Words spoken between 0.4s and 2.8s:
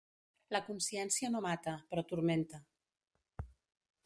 La consciència no mata, però turmenta.